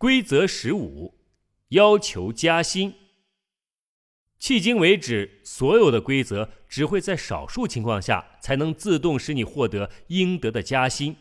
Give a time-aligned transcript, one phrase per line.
[0.00, 1.18] 规则十五，
[1.68, 2.94] 要求加薪。
[4.40, 11.16] 迄今为止，所有的规则只会在少数情况下才能自动使你获得应得的加薪。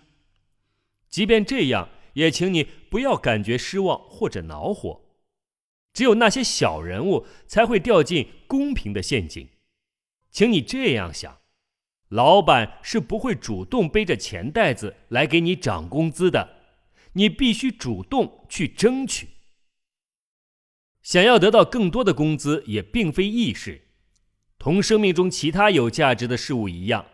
[1.10, 5.02] 即便这样，也请你不要感觉失望或者恼火。
[5.92, 9.50] 只有那些小人物才会掉进公平的陷阱。
[10.32, 11.40] 请你这样想：
[12.08, 16.59] 老板是不会主动背着钱袋子来给你涨工资的。
[17.14, 19.28] 你必须主动去争取。
[21.02, 23.82] 想要得到更多的工资也并非易事，
[24.58, 27.06] 同生命中其他有价值的事物一样，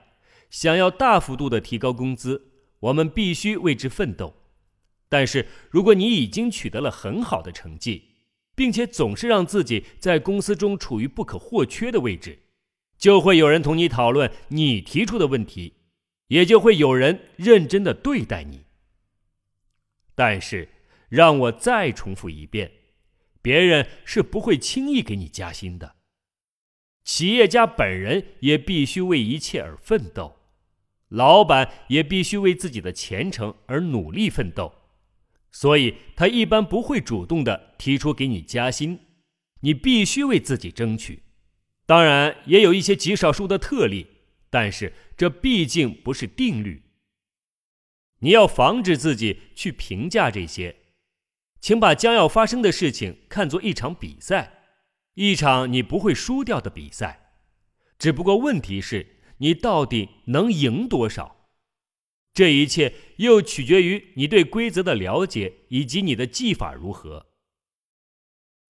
[0.49, 4.35] 想要大幅度的提高工资，我们必须为之奋斗。
[5.07, 8.15] 但是，如果你已经取得了很好的成绩，
[8.55, 12.39] 并且总是让自己在公司中处于不可或缺的位置，
[12.98, 15.73] 就会有人同你讨论你提出的问题，
[16.27, 18.64] 也就会有人认真的对待你。
[20.15, 20.69] 但是，
[21.09, 22.71] 让我再重复一遍，
[23.41, 25.98] 别人是不会轻易给你加薪的。
[27.03, 30.37] 企业家本人也必须为一切而奋斗，
[31.09, 34.73] 老板也必须为自己的前程而努力奋斗，
[35.51, 39.01] 所以他一般不会主动的提出给你加薪。
[39.62, 41.23] 你必须为自己争取。
[41.85, 44.07] 当然，也有一些极少数的特例，
[44.49, 46.84] 但是这毕竟不是定律。
[48.26, 50.77] 你要防止自己去评价这些，
[51.62, 54.63] 请把将要发生的事情看作一场比赛，
[55.13, 57.35] 一场你不会输掉的比赛。
[57.99, 61.46] 只不过问题是，你到底能赢多少？
[62.34, 67.28] 这一切又取决于你对规则的了解以及你的技法如何。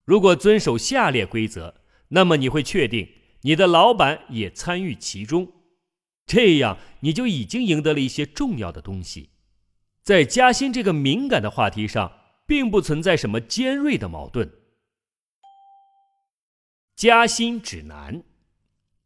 [0.04, 3.08] 如果遵守下列规则，那么你会确定
[3.44, 5.54] 你的老板也参与其中，
[6.26, 9.30] 这样你就已经赢得了一些重要的东西。
[10.06, 14.48] 在加薪这个敏感的话题上，并不存在什么尖锐的矛盾。
[16.96, 18.24] 加薪指南，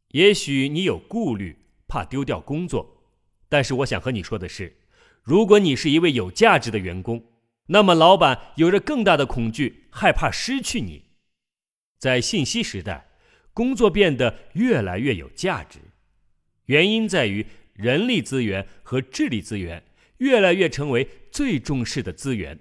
[0.08, 3.02] 也许你有顾虑，怕丢掉工作，
[3.48, 4.76] 但是我想和你说的是，
[5.22, 7.24] 如果你是一位有价值的员工，
[7.68, 11.06] 那么老板有着更大的恐惧，害怕失去你。
[11.98, 13.08] 在信息时代，
[13.54, 15.78] 工作变得越来越有价值，
[16.66, 19.82] 原因在于人力资源和智力资源。
[20.20, 22.58] 越来越成为最重视的资源，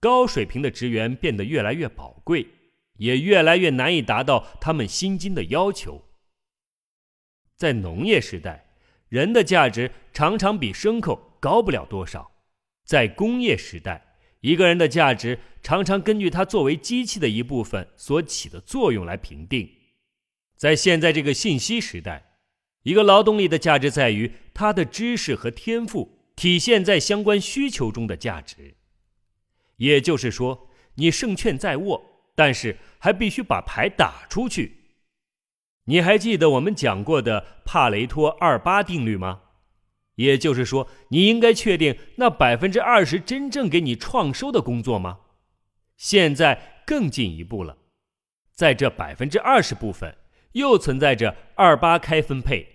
[0.00, 2.46] 高水平的职员变得越来越宝贵，
[2.98, 6.04] 也越来越难以达到他们薪金的要求。
[7.56, 8.74] 在农业时代，
[9.08, 12.32] 人的价值常常比牲口高不了多少；
[12.84, 19.68] 在工业时代，一个人的价值常常根据他作为机器的一部分所起的作用来评定。
[20.56, 22.36] 在现在这个信息时代，
[22.84, 26.21] 一个劳动力的价值在于他的知识和天赋。
[26.42, 28.74] 体现在相关需求中的价值，
[29.76, 32.02] 也就是说，你胜券在握，
[32.34, 34.78] 但是还必须把牌打出去。
[35.84, 39.42] 你还记得我们讲过的帕雷托二八定律吗？
[40.16, 45.20] 也就是说，你应该确定那百分之二十真正给你创收的工作吗？
[45.96, 47.78] 现在更进一步了，
[48.52, 50.16] 在这百分之二十部分，
[50.54, 52.66] 又存在着二八开分配，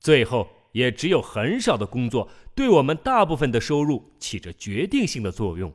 [0.00, 0.48] 最后。
[0.72, 5.72] 也只有很少的工作对我们大部分的收入起着决定性的作用。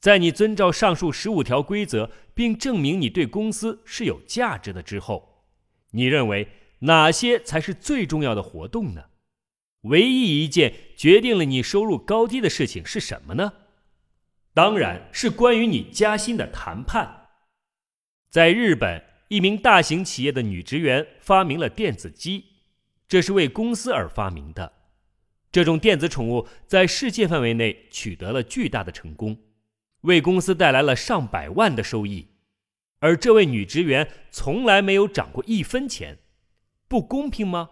[0.00, 5.44] 在你遵照上述十五条规则，并证明你对公司是有价值的之后，
[5.90, 6.48] 你认为
[6.78, 9.04] 哪些才是最重要的活动呢？
[9.82, 13.52] 唯一一件决定了你收入高低的事情是什么呢？
[14.54, 17.26] 当然是关于你加薪的谈判。
[18.30, 22.46] 在日本，一名大型企业的女职员发明了电子鸡。
[23.06, 24.72] 这是为公司而发明的，
[25.52, 29.38] 这种电子宠物在世界范围内取得了巨大的成功，
[30.00, 32.28] 为公司带来了上百万的收益，
[33.00, 36.18] 而这位女职员从来没有涨过一分钱，
[36.88, 37.68] 不公平吗？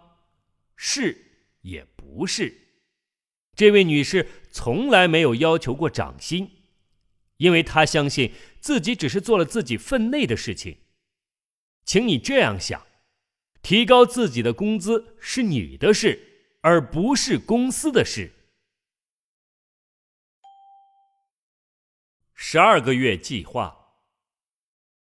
[0.75, 1.17] 是
[1.61, 2.55] 也不是。
[3.55, 6.51] 这位女士从来没有要求过涨薪，
[7.37, 10.77] 因为她相信自己只是做了自己分内的事情。
[11.83, 12.85] 请你这样想。
[13.63, 16.30] 提高自己的工资是你的事，
[16.61, 18.31] 而不是公司的事。
[22.35, 23.95] 十二个月计划，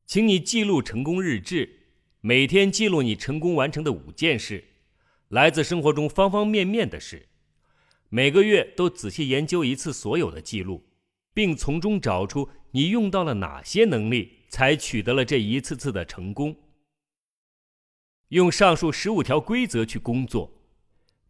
[0.07, 4.65] 请你记录成功日志，每天记录你成功完成的五件事，
[5.29, 7.29] 来自生活中方方面面的事。
[8.09, 10.87] 每个月都仔细研究一次所有的记录，
[11.35, 16.57] 并从中找出你用到了哪些能力，才取得了这一次次的成功。
[18.29, 20.62] 用上述十五条规则去工作，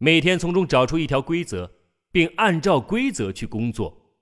[0.03, 1.75] 每天从中找出一条规则，
[2.11, 4.17] 并按照规则去工作。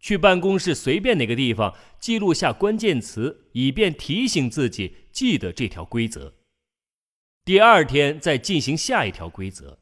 [0.00, 6.34] 去办公室随便哪个地方记录下关键词，以便提醒自己记得这条规则。
[7.44, 9.78] 第二天再进行下一条规则，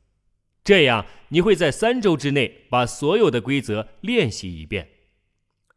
[0.62, 4.90] 这样你会在三周之内把所有的规则练习一遍，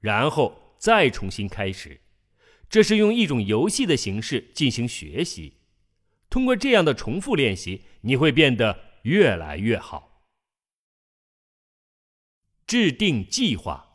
[0.01, 2.01] 然后再重新开始。
[2.69, 5.60] 这是用一种游戏的形式进行学习。
[6.30, 10.22] 通过这样的重复练习，你会变得越来越好。
[12.68, 13.92] 制定计划。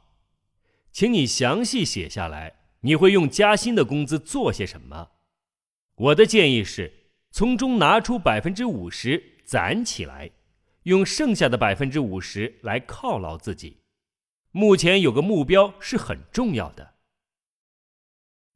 [0.90, 5.10] 请你详细写下来，你会用加薪的工资做些什么？
[5.94, 10.30] 我的建议是，从中拿出百分之五十攒起来，
[10.84, 13.82] 用剩下的百分之五十来犒劳自己。
[14.50, 16.94] 目前有个目标是很重要的。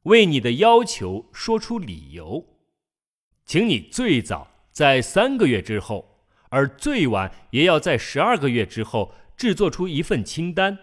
[0.03, 2.45] 为你的要求说出理由，
[3.45, 6.12] 请你最早在三个月之后，
[6.53, 10.77] 而最晚也要在十二个月之后制作出一份清单。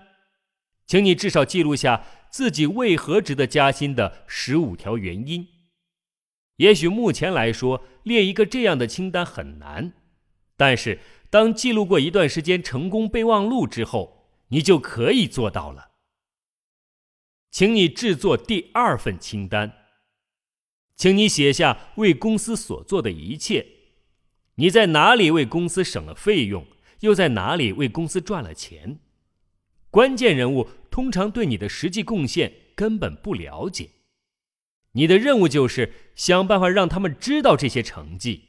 [0.84, 5.46] 请你至少记录下自己为何值得加薪的十五条原因。
[6.56, 9.92] 也许目前来说，列一个这样的清单很难，
[10.56, 10.98] 但是
[11.30, 15.92] 当记录过一段时间成功备忘录之后，你就可以做到了。
[17.52, 19.72] 请你制作第二份清单，
[20.96, 23.64] 请你写下为公司所做的一切，
[24.60, 26.66] 你在哪里为公司省了费用，
[27.00, 29.00] 又在哪里为公司赚了钱。
[29.90, 30.68] 关键人物。
[30.90, 33.90] 通常对你的实际贡献根本不了解，
[34.94, 38.48] 你的任务就是想办法让他们知道这些成绩。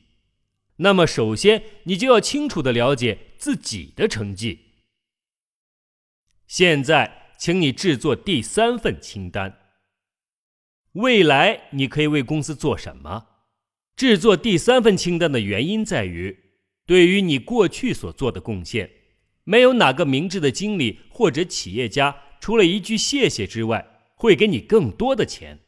[0.78, 4.72] 那么，首先你就要清楚的了解自己的成绩。
[6.48, 9.60] 现在，请你制作第三份清单。
[10.94, 13.31] 未来你可以为公司做什么？
[14.02, 16.36] 制作第三份清单的原因在于，
[16.88, 18.90] 对于你过去所做的贡献，
[19.44, 22.16] 没有哪个明智的经理或者企业家。
[22.40, 25.60] 除了一句谢谢之外，会给你更多的钱。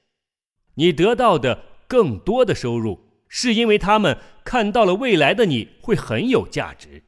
[0.77, 7.03] 你得到的更多的收入，是因为他们看到了未来的你会很有价值。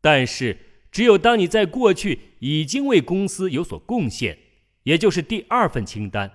[0.00, 0.56] 但是，
[0.92, 4.38] 只有当你在过去已经为公司有所贡献，
[4.84, 6.30] 也就是第二份清单，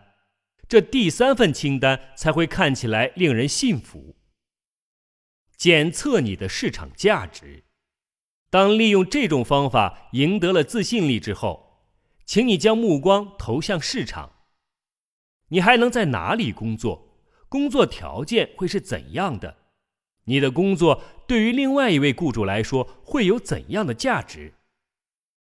[0.73, 4.15] 这第三份清单才会看起来令人信服。
[5.55, 7.65] 检测你的市场价值。
[8.49, 11.85] 当利用这种方法赢得了自信力之后。
[12.25, 14.47] 请你将目光投向市场。
[15.49, 17.19] 你还能在哪里工作？
[17.47, 19.57] 工作条件会是怎样的？
[20.23, 24.55] 你的工作对于另外一位雇主来说会有怎样的价值？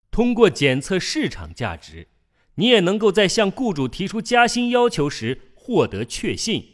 [0.10, 2.08] 通过检测市场价值，
[2.56, 6.66] 你也能够在向雇主提出加薪要求时获得确信，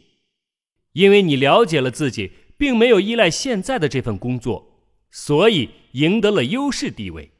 [0.92, 7.32] 因为你了解了自己并没有依赖现在的这份工作，所以赢得了优势地位。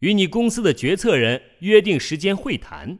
[0.00, 2.98] 与你公司的决策人约定时间会谈。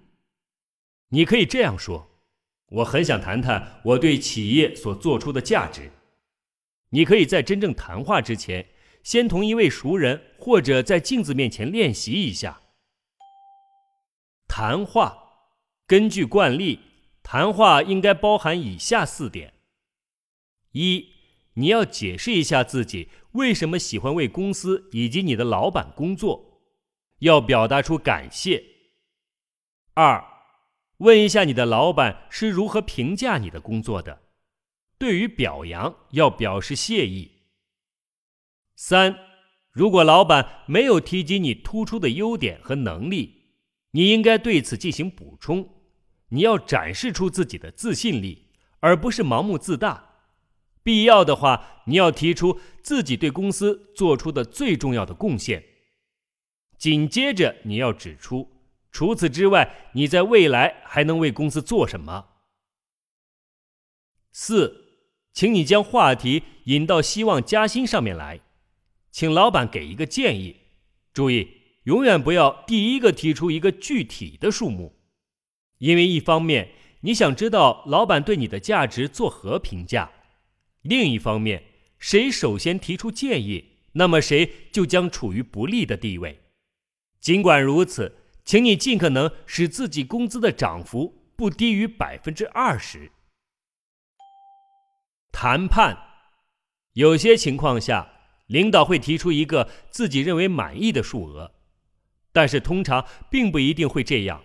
[1.10, 2.22] 你可以这样说
[2.70, 5.90] ：“我很想谈谈我对企业所做出的价值。”
[6.90, 8.68] 你可以在真正谈话之前，
[9.02, 12.62] 先同一位熟人或者在镜子面前练习一下。
[14.56, 15.50] 谈话
[15.84, 16.78] 根据惯例，
[17.24, 19.52] 谈话应该包含以下四点：
[20.70, 21.08] 一，
[21.54, 26.62] 你要解释一下自己为什么喜欢为公司以及你的老板工作。
[27.18, 28.64] 要表达出感谢。
[29.94, 30.24] 二，
[30.98, 34.22] 问一下你的老板是如何评价你的工作的，
[34.96, 37.48] 对于表扬要表示谢意。
[38.76, 39.18] 三，
[39.72, 43.43] 如果老板没有提及你突出的优点和能力，
[43.94, 45.68] 你应该对此进行补充。
[46.28, 50.10] 你要展示出自己的自信力，而不是盲目自大。
[50.82, 55.64] 必要的话，你要提出自己对公司做出的最重要的贡献。
[56.76, 58.50] 紧接着，你要指出，
[58.90, 62.26] 除此之外，你在未来还能为公司做什么？
[64.32, 68.40] 四，请你将话题引到希望加薪上面来，
[69.12, 70.56] 请老板给一个建议。
[71.12, 71.48] 注意，
[71.84, 74.96] 永远不要第一个提出一个具体的数目，
[75.78, 80.10] 因为一方面你想知道老板对你的价值作何评价，
[80.82, 81.62] 另一方面，
[81.98, 86.40] 谁首先提出建议，那么谁就将处于不利的地位。
[87.20, 93.12] 尽管如此，请你尽可能使自己工资的涨幅不低于百分之二十。
[95.32, 95.98] 谈判，
[96.92, 98.12] 有些情况下，
[98.46, 101.53] 领导会提出一个自己认为满意的数额，
[102.34, 104.42] 但是通常并不一定会这样。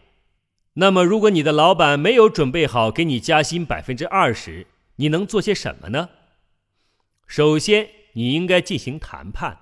[0.73, 4.67] 那么，如果你的老板没有准备好给你加薪百分之二十，
[4.97, 6.09] 你能做些什么呢？
[7.25, 9.59] 首先，你应该进行谈判。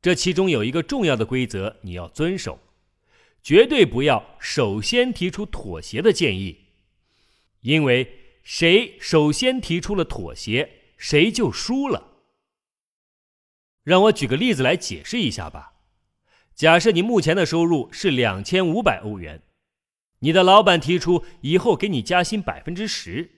[0.00, 2.60] 这其中有一个重要的规则，你要遵守：
[3.42, 6.68] 绝对不要首先提出妥协的建议，
[7.62, 12.06] 因为谁首先提出了妥协，谁就输了。
[13.82, 15.72] 让我举个例子来解释一下吧。
[16.60, 19.40] 假设你目前的收入是两千五百欧元，
[20.18, 23.30] 你的老板提出以后给你加薪百分之十，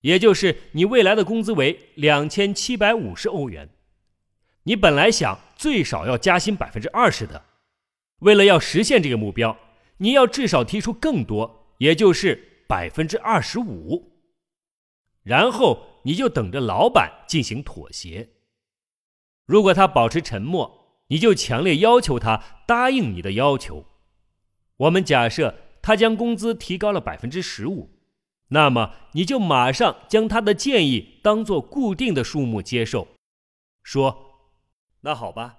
[0.00, 3.68] 也就是你未来的工资为两千七百五十欧元。
[4.62, 7.44] 你本来想最少要加薪百分之二十的，
[8.20, 9.58] 为了要实现这个目标，
[9.98, 14.22] 你要至少提出更多，也就是百分之二十五。
[15.22, 18.30] 然后你就等着老板进行妥协。
[19.44, 23.86] 如果他保持沉默，你就强烈要求他答应你的要求。
[24.76, 27.98] 我们假设他将工资提高了百分之十五，
[28.48, 33.08] 那么你就马上将他的建议当做固定的数目接受，
[33.82, 34.50] 说
[35.02, 35.58] ：“那好吧，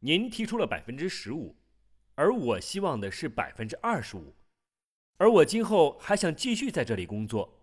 [0.00, 1.56] 您提出了百分之十五，
[2.16, 4.34] 而我希望的是百分之二十五，
[5.18, 7.60] 而我今后还想继续在这里工作，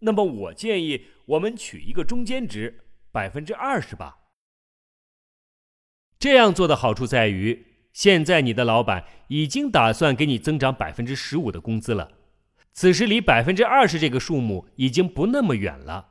[0.00, 4.16] 那么我建议我们取一个中间值，百分之二十吧。”
[6.20, 12.10] 这样做的好处在于，现在你的老板已经打算给你增长百分之十五的工资了，
[12.74, 16.08] 此时离百分之二十这个数目已经不那么远了。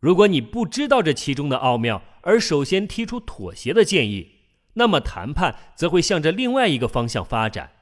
[0.00, 4.36] 如果你不知道这其中的奥妙，而首先提出妥协的建议，
[4.74, 7.72] 那么谈判则会向着另外一个方向发展。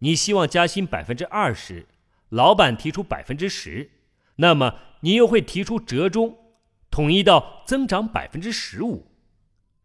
[0.00, 1.86] 你希望加薪百分之二十，
[2.30, 3.92] 老板提出百分之十，
[4.36, 6.36] 那么你又会提出折中，
[6.90, 9.12] 统一到增长百分之十五。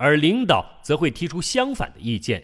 [0.02, 2.44] 而领导则会提出相反的意见，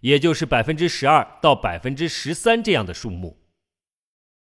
[0.00, 3.46] 也就是百分之十二到百分之十三这样的数目。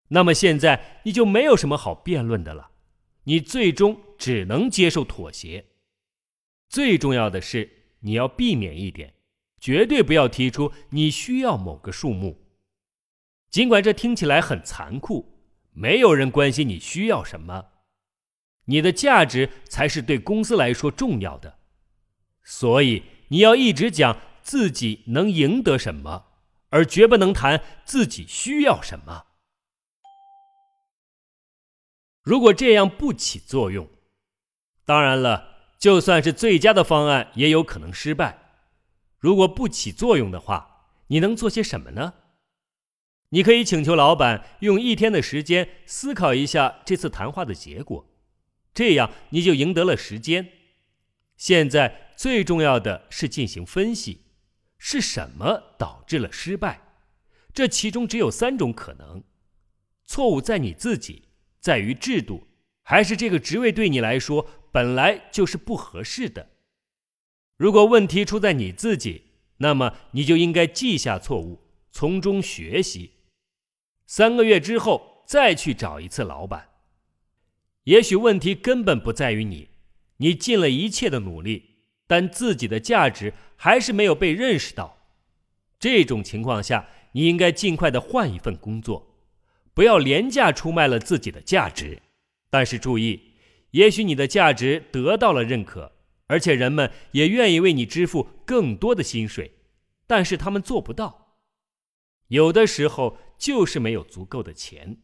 [0.07, 2.71] 那么现在你就没有什么好辩论的了，
[3.25, 5.65] 你最终只能接受妥协。
[6.67, 9.13] 最重要的是，你要避免一点，
[9.61, 12.43] 绝对不要提出你需要某个数目。
[13.51, 17.67] 尽管这听起来很残酷，没有人关心你需要什么，
[18.65, 21.56] 你的价值才是对公司来说重要的。
[22.49, 26.27] 所以你要一直讲自己能赢得什么，
[26.69, 29.25] 而绝不能谈自己需要什么。
[32.21, 33.89] 如果这样不起作用，
[34.85, 38.39] 当然了，就算是最佳的方案也有可能失败。
[39.17, 42.13] 如果不起作用的话，你能做些什么呢？
[43.31, 48.09] 你可以请求老板用一天的时间思考一下这次谈话的结果，
[48.73, 50.53] 这样你就赢得了时间。
[51.35, 54.23] 现在最重要的是进行分析，
[54.79, 56.81] 是什么导致了失败？
[57.53, 59.23] 这其中只有三种可能：
[60.07, 62.47] 错误在你自己，在于制度，
[62.81, 66.49] 还是这个职位对你来说本来就是不合适的。
[67.55, 69.25] 如果问题出在你自己，
[69.57, 73.11] 那么你就应该记下错误，从中学习。
[74.07, 76.69] 三个月之后再去找一次老板，
[77.83, 79.69] 也许问题根本不在于你。
[80.17, 81.76] 你尽了一切的努力，
[82.07, 84.97] 但自己的价值还是没有被认识到。
[85.77, 89.15] 这种情况下，你应该尽快的换一份工作，
[89.73, 92.01] 不要廉价出卖了自己的价值。
[92.49, 93.33] 但是注意，
[93.71, 95.91] 也许你的价值得到了认可，
[96.27, 99.51] 而且人们也愿意为你支付更多的薪水，
[100.07, 101.35] 但是他们做不到。
[102.29, 104.97] 有的时候就是没有足够的钱。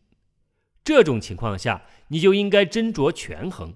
[0.83, 3.75] 这种情况下，你就应该斟酌权衡。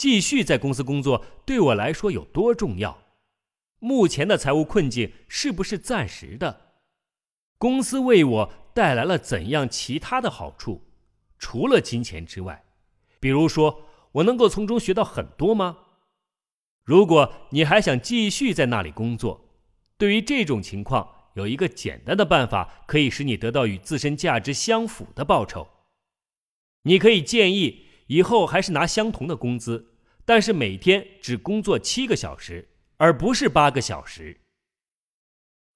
[0.00, 3.02] 继续在公司工作对我来说有多重要？
[3.80, 6.72] 目前的财务困境是不是暂时的？
[7.58, 10.86] 公司为我带来了怎样其他的好处？
[11.38, 12.64] 除了金钱之外，
[13.20, 15.76] 比如说我能够从中学到很多吗？
[16.82, 19.50] 如果你还想继续在那里工作，
[19.98, 25.68] 对于这种情况，有一个简单的办法可以使你得到与自身价值相符的报酬。
[26.84, 29.88] 你可以建议以后还是拿相同的工资。
[30.30, 32.68] 但是每天只工作七个小时，
[32.98, 34.42] 而不是八个小时。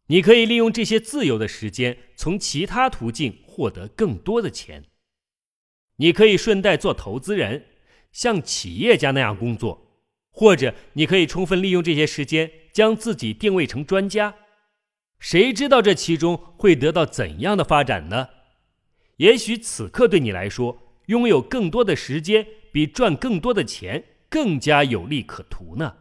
[0.06, 4.84] 你可以利用这些自由的时间，从其他途径获得更多的钱。
[5.96, 7.66] 你可以顺带做投资人，
[8.12, 14.37] 像企业家那样工作，或者你可以充分利用这些时间，将自己定位成专家。
[15.18, 18.28] 谁知道这其中会得到怎样的发展呢？
[19.16, 24.04] 也许此刻对你来说，拥有更多的时间比赚更多的钱。
[24.35, 25.99] 更加有利可图呢。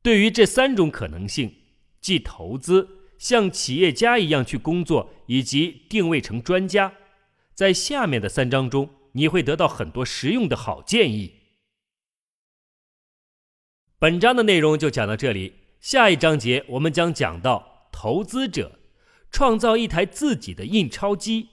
[0.00, 1.54] 对于这三种可能性，
[2.00, 2.88] 即投资、
[3.18, 6.94] 像企业家一样去工作，以及定位成专家，
[7.52, 11.34] 在下面的三章中，你会得到很多实用的好建议。
[13.98, 18.78] 本章的内容就讲到这里，下一章节我们将讲到投资者，
[19.30, 21.50] 创造一台自己的印钞机，